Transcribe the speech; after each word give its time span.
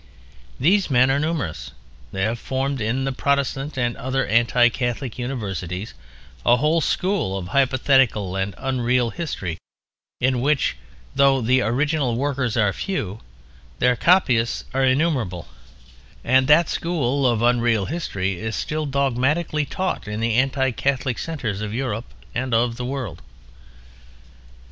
These 0.59 0.89
men 0.89 1.11
are 1.11 1.19
numerous, 1.19 1.73
they 2.11 2.23
have 2.23 2.39
formed, 2.39 2.81
in 2.81 3.03
the 3.05 3.11
Protestant 3.11 3.77
and 3.77 3.95
other 3.97 4.25
anti 4.25 4.67
Catholic 4.69 5.19
universities, 5.19 5.93
a 6.43 6.57
whole 6.57 6.81
school 6.81 7.37
of 7.37 7.49
hypothetical 7.49 8.35
and 8.35 8.55
unreal 8.57 9.11
history 9.11 9.59
in 10.19 10.41
which, 10.41 10.75
though 11.13 11.39
the 11.39 11.61
original 11.61 12.15
workers 12.15 12.57
are 12.57 12.73
few, 12.73 13.19
their 13.77 13.95
copyists 13.95 14.63
are 14.73 14.83
innumerable: 14.83 15.47
and 16.23 16.47
that 16.47 16.67
school 16.67 17.27
of 17.27 17.43
unreal 17.43 17.85
history 17.85 18.39
is 18.39 18.55
still 18.55 18.87
dogmatically 18.87 19.65
taught 19.67 20.07
in 20.07 20.19
the 20.19 20.33
anti 20.33 20.71
Catholic 20.71 21.19
centres 21.19 21.61
of 21.61 21.75
Europe 21.75 22.05
and 22.33 22.55
of 22.55 22.75
the 22.75 22.85
world. 22.85 23.21